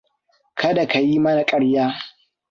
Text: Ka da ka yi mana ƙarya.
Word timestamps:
Ka 0.59 0.69
da 0.73 0.87
ka 0.87 0.99
yi 0.99 1.19
mana 1.19 1.43
ƙarya. 1.45 1.93